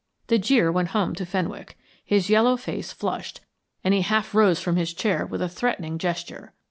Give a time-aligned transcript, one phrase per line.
[0.29, 3.41] The jeer went home to Fenwick, his yellow face flushed,
[3.83, 6.53] and he half rose from his chair with a threatening gesture.